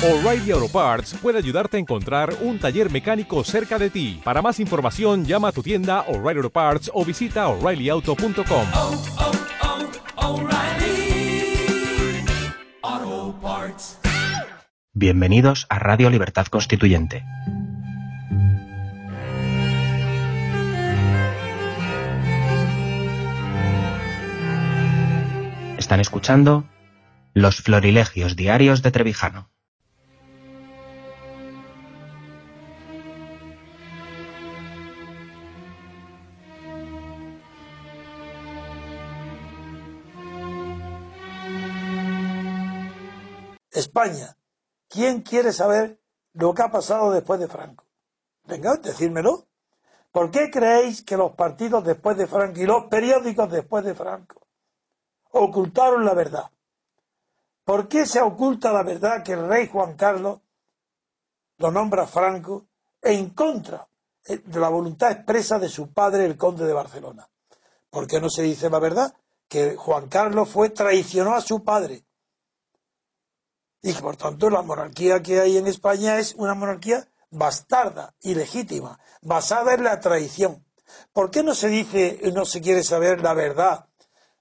[0.00, 4.20] O'Reilly Auto Parts puede ayudarte a encontrar un taller mecánico cerca de ti.
[4.22, 8.66] Para más información, llama a tu tienda O'Reilly Auto Parts o visita oreillyauto.com.
[8.74, 9.02] oh,
[12.92, 13.98] oh, Parts.
[14.92, 17.24] Bienvenidos a Radio Libertad Constituyente.
[25.76, 26.68] Están escuchando
[27.34, 29.57] Los Florilegios Diarios de Trevijano.
[43.78, 44.36] España.
[44.88, 46.00] ¿Quién quiere saber
[46.32, 47.84] lo que ha pasado después de Franco?
[48.44, 49.46] Venga, decírmelo.
[50.10, 54.46] ¿Por qué creéis que los partidos después de Franco y los periódicos después de Franco
[55.30, 56.50] ocultaron la verdad?
[57.64, 60.40] ¿Por qué se oculta la verdad que el rey Juan Carlos
[61.58, 62.66] lo nombra Franco
[63.02, 63.86] en contra
[64.26, 67.28] de la voluntad expresa de su padre, el conde de Barcelona?
[67.90, 69.14] ¿Por qué no se dice la verdad?
[69.46, 72.07] Que Juan Carlos fue traicionó a su padre
[73.82, 79.74] y por tanto la monarquía que hay en España es una monarquía bastarda, ilegítima, basada
[79.74, 80.64] en la traición.
[81.12, 83.86] ¿Por qué no se dice, no se quiere saber la verdad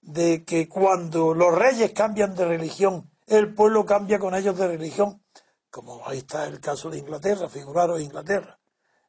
[0.00, 5.22] de que cuando los reyes cambian de religión, el pueblo cambia con ellos de religión?
[5.70, 8.58] Como ahí está el caso de Inglaterra, figuraros Inglaterra.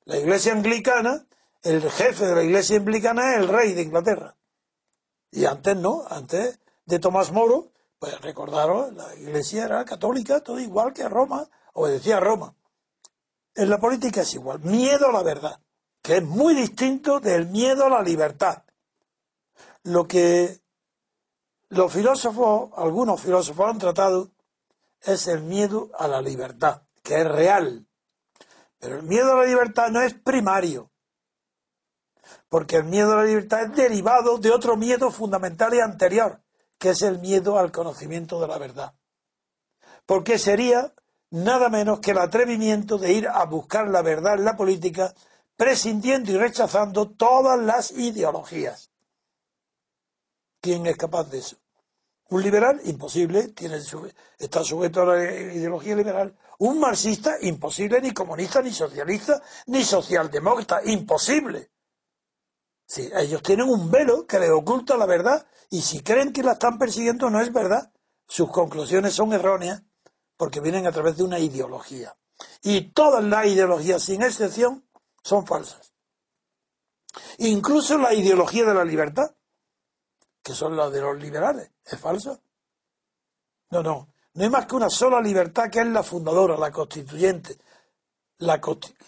[0.06, 1.26] La iglesia anglicana,
[1.64, 4.38] el jefe de la iglesia anglicana es el rey de Inglaterra.
[5.32, 7.72] Y antes no, antes de Tomás Moro,
[8.04, 12.54] pues recordaros, la iglesia era católica, todo igual que Roma, obedecía a Roma.
[13.56, 15.62] En la política es igual, miedo a la verdad,
[16.02, 18.64] que es muy distinto del miedo a la libertad.
[19.84, 20.60] Lo que
[21.70, 24.32] los filósofos, algunos filósofos han tratado,
[25.00, 27.88] es el miedo a la libertad, que es real.
[28.80, 30.92] Pero el miedo a la libertad no es primario,
[32.50, 36.43] porque el miedo a la libertad es derivado de otro miedo fundamental y anterior,
[36.84, 38.94] que es el miedo al conocimiento de la verdad.
[40.06, 40.94] Porque sería
[41.30, 45.14] nada menos que el atrevimiento de ir a buscar la verdad en la política,
[45.56, 48.92] prescindiendo y rechazando todas las ideologías.
[50.60, 51.56] ¿Quién es capaz de eso?
[52.32, 53.54] Un liberal, imposible,
[54.38, 56.38] está sujeto a la ideología liberal.
[56.60, 61.72] Un marxista, imposible, ni comunista, ni socialista, ni socialdemócrata, imposible.
[62.94, 66.52] Sí, ellos tienen un velo que les oculta la verdad y si creen que la
[66.52, 67.92] están persiguiendo no es verdad.
[68.28, 69.82] Sus conclusiones son erróneas
[70.38, 72.16] porque vienen a través de una ideología.
[72.62, 74.88] Y todas las ideologías, sin excepción,
[75.24, 75.92] son falsas.
[77.40, 79.34] Incluso la ideología de la libertad,
[80.44, 82.40] que son las de los liberales, es falsa.
[83.72, 84.14] No, no.
[84.36, 87.58] No hay más que una sola libertad que es la fundadora, la constituyente.
[88.38, 88.62] La,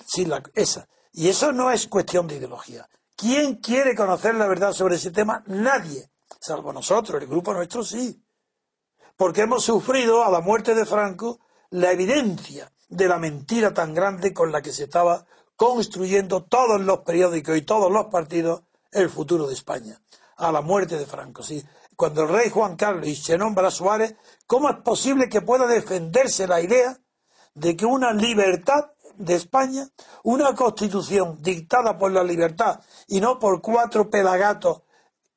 [0.07, 0.89] sí, la, esa.
[1.11, 2.89] Y eso no es cuestión de ideología.
[3.15, 5.41] ¿Quién quiere conocer la verdad sobre ese tema?
[5.47, 8.21] Nadie, salvo nosotros, el grupo nuestro sí.
[9.15, 11.39] Porque hemos sufrido a la muerte de Franco
[11.69, 15.25] la evidencia de la mentira tan grande con la que se estaba
[15.55, 20.01] construyendo todos los periódicos y todos los partidos el futuro de España.
[20.37, 21.63] A la muerte de Franco, sí.
[21.95, 24.15] Cuando el rey Juan Carlos y se nombra a Suárez,
[24.45, 26.99] ¿cómo es posible que pueda defenderse la idea
[27.53, 29.87] de que una libertad de España,
[30.23, 34.81] una constitución dictada por la libertad y no por cuatro pelagatos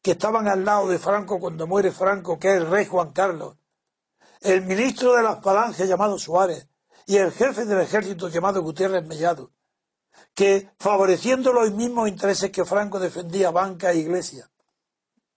[0.03, 3.57] que estaban al lado de Franco cuando muere Franco, que es el rey Juan Carlos,
[4.41, 6.69] el ministro de las Falanges llamado Suárez
[7.07, 9.51] y el jefe del ejército llamado Gutiérrez Mellado,
[10.35, 14.51] que favoreciendo los mismos intereses que Franco defendía banca e iglesia,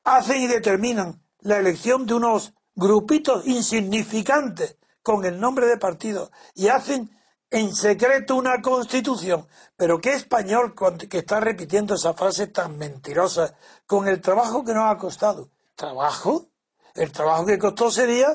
[0.04, 6.68] hacen y determinan la elección de unos grupitos insignificantes con el nombre de partido y
[6.68, 7.10] hacen
[7.52, 9.48] en secreto una constitución.
[9.76, 10.74] Pero qué español
[11.10, 13.54] que está repitiendo esa frase tan mentirosa
[13.86, 15.52] con el trabajo que nos ha costado.
[15.76, 16.48] ¿Trabajo?
[16.96, 18.28] El trabajo que costó sería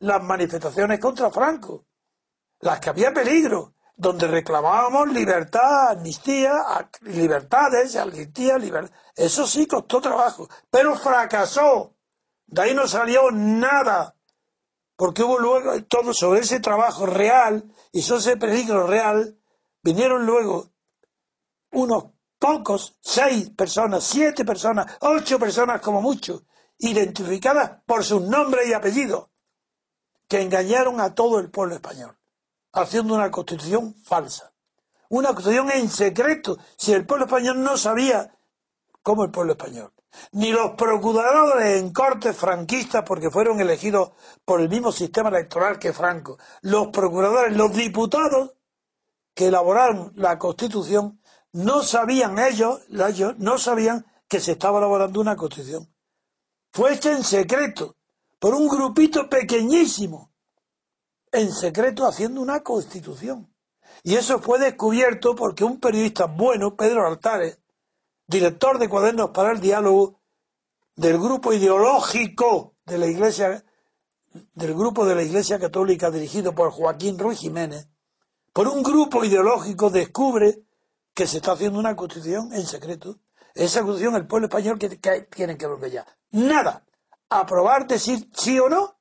[0.00, 1.86] las manifestaciones contra Franco,
[2.60, 6.52] las que había peligro, donde reclamábamos libertad, amnistía,
[7.02, 8.94] libertades, amnistía, libertad.
[9.14, 11.94] Eso sí costó trabajo, pero fracasó.
[12.46, 14.14] De ahí no salió nada
[14.96, 19.38] porque hubo luego todo sobre ese trabajo real y sobre ese peligro real,
[19.82, 20.70] vinieron luego
[21.72, 22.04] unos
[22.38, 26.44] pocos, seis personas, siete personas, ocho personas como mucho,
[26.78, 29.28] identificadas por sus nombres y apellidos,
[30.28, 32.18] que engañaron a todo el pueblo español,
[32.72, 34.52] haciendo una constitución falsa.
[35.08, 38.34] Una constitución en secreto, si el pueblo español no sabía
[39.02, 39.92] cómo el pueblo español.
[40.32, 44.12] Ni los procuradores en cortes franquistas, porque fueron elegidos
[44.44, 48.52] por el mismo sistema electoral que Franco, los procuradores, los diputados
[49.34, 51.20] que elaboraron la Constitución,
[51.52, 55.92] no sabían ellos, ellos no sabían que se estaba elaborando una Constitución.
[56.72, 57.96] Fue hecha en secreto,
[58.38, 60.32] por un grupito pequeñísimo,
[61.30, 63.54] en secreto haciendo una Constitución.
[64.02, 67.61] Y eso fue descubierto porque un periodista bueno, Pedro Altares,
[68.32, 70.20] director de Cuadernos para el Diálogo
[70.96, 73.64] del grupo ideológico de la Iglesia,
[74.54, 77.88] del grupo de la Iglesia Católica dirigido por Joaquín Ruiz Jiménez,
[78.52, 80.64] por un grupo ideológico descubre
[81.14, 83.18] que se está haciendo una constitución en secreto.
[83.54, 84.88] Esa constitución el pueblo español que,
[85.30, 86.06] tiene que ver ya.
[86.30, 86.84] Nada.
[87.28, 88.98] Aprobar, decir sí o no,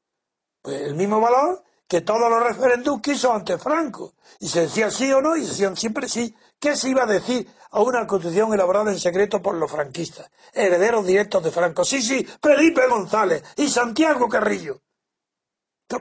[0.61, 4.13] pues el mismo valor que todos los referéndums quiso ante Franco.
[4.39, 6.33] Y se decía sí o no, y decían siempre sí.
[6.57, 10.31] ¿Qué se iba a decir a una constitución elaborada en secreto por los franquistas?
[10.53, 11.83] Herederos directos de Franco.
[11.83, 14.79] Sí, sí, Felipe González y Santiago Carrillo.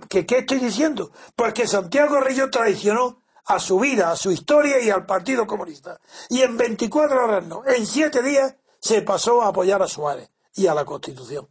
[0.09, 1.11] ¿Qué, qué estoy diciendo?
[1.35, 6.01] Pues que Santiago Carrillo traicionó a su vida, a su historia y al Partido Comunista.
[6.29, 10.69] Y en 24 horas no, en 7 días se pasó a apoyar a Suárez y
[10.69, 11.49] a la Constitución.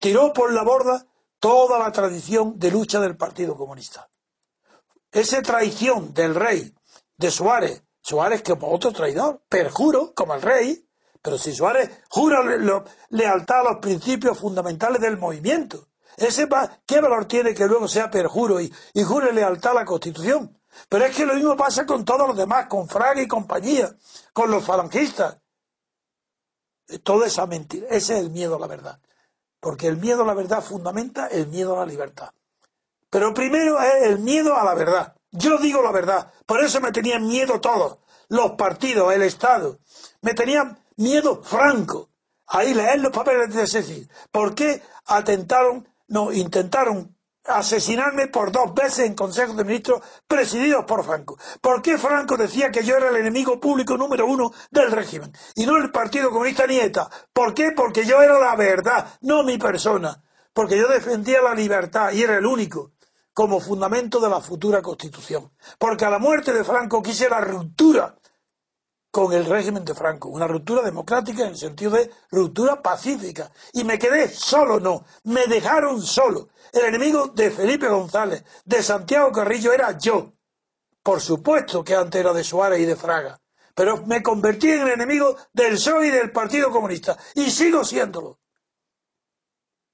[0.00, 1.06] Tiró por la borda
[1.38, 4.08] toda la tradición de lucha del Partido Comunista.
[5.10, 6.74] Esa traición del rey,
[7.16, 10.86] de Suárez, Suárez que otro traidor, perjuro, como el rey,
[11.22, 12.40] pero si Suárez jura
[13.10, 16.48] lealtad a los principios fundamentales del movimiento, ese
[16.86, 20.56] ¿qué valor tiene que luego sea perjuro y, y jure lealtad a la Constitución?
[20.88, 23.94] Pero es que lo mismo pasa con todos los demás, con Fraga y compañía,
[24.32, 25.40] con los falangistas.
[27.02, 28.98] Toda esa mentira, ese es el miedo a la verdad.
[29.60, 32.30] Porque el miedo a la verdad fundamenta el miedo a la libertad.
[33.10, 35.16] Pero primero es el miedo a la verdad.
[35.30, 36.32] Yo digo la verdad.
[36.44, 37.98] Por eso me tenían miedo todos.
[38.28, 39.78] Los partidos, el Estado.
[40.20, 42.10] Me tenían miedo franco.
[42.46, 44.10] Ahí leer los papeles de Cecil.
[44.30, 47.15] ¿Por qué atentaron, no, intentaron
[47.48, 51.38] asesinarme por dos veces en Consejo de Ministros presididos por Franco.
[51.60, 55.66] ¿Por qué Franco decía que yo era el enemigo público número uno del régimen y
[55.66, 57.08] no el Partido Comunista Nieta?
[57.32, 57.72] ¿Por qué?
[57.72, 60.22] Porque yo era la verdad, no mi persona.
[60.52, 62.92] Porque yo defendía la libertad y era el único
[63.34, 65.52] como fundamento de la futura Constitución.
[65.78, 68.16] Porque a la muerte de Franco quise la ruptura
[69.16, 73.50] con el régimen de Franco, una ruptura democrática en el sentido de ruptura pacífica.
[73.72, 76.50] Y me quedé solo, no, me dejaron solo.
[76.70, 80.34] El enemigo de Felipe González, de Santiago Carrillo, era yo.
[81.02, 83.40] Por supuesto que antes era de Suárez y de Fraga.
[83.74, 87.16] Pero me convertí en el enemigo del PSOE y del Partido Comunista.
[87.36, 88.38] Y sigo siéndolo.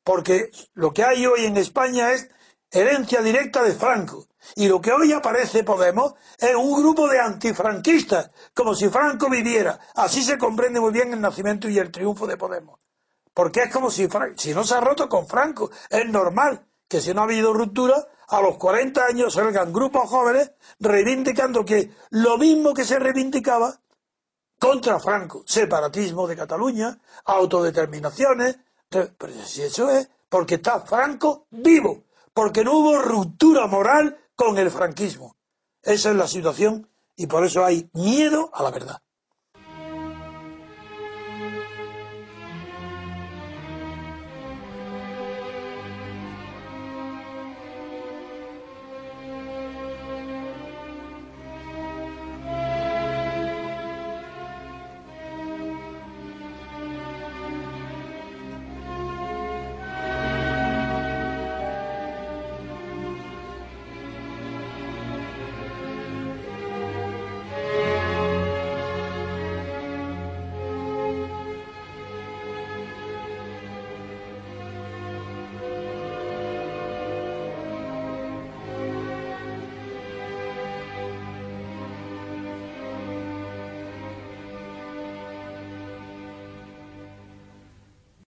[0.03, 2.29] Porque lo que hay hoy en España es
[2.73, 4.27] herencia directa de Franco.
[4.57, 9.79] Y lo que hoy aparece Podemos es un grupo de antifranquistas, como si Franco viviera.
[9.95, 12.81] Así se comprende muy bien el nacimiento y el triunfo de Podemos.
[13.35, 17.15] Porque es como si, si no se ha roto con Franco, es normal que si
[17.15, 22.75] no ha habido ruptura, a los 40 años salgan grupos jóvenes reivindicando que lo mismo
[22.75, 23.79] que se reivindicaba
[24.59, 28.59] contra Franco, separatismo de Cataluña, autodeterminaciones,
[28.89, 29.11] pero
[29.45, 35.37] si eso es porque está Franco vivo, porque no hubo ruptura moral con el franquismo.
[35.83, 39.01] Esa es la situación y por eso hay miedo a la verdad.